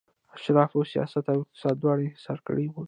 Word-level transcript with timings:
اشرافو 0.35 0.79
سیاست 0.93 1.25
او 1.33 1.39
اقتصاد 1.43 1.75
دواړه 1.81 2.01
انحصار 2.05 2.39
کړي 2.47 2.65
وو. 2.67 2.79